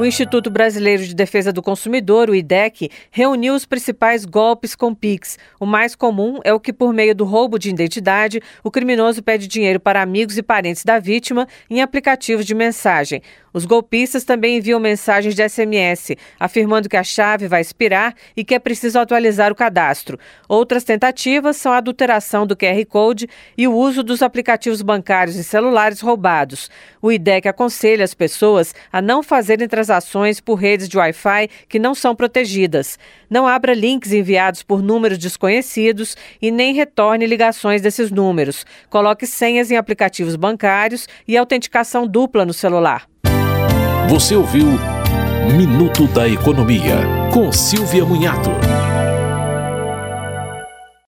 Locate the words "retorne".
36.74-37.26